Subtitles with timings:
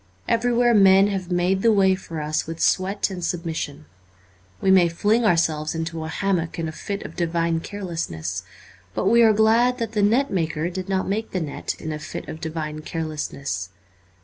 [0.27, 3.85] Everywhere men have made the way for us with sweat and sub mission.
[4.59, 8.41] We may fling ourselves into a hammock in a fit of divine carelessness.
[8.95, 11.99] But we are glad that the net maker did not make the net in a
[11.99, 13.69] fit of divine carelessness.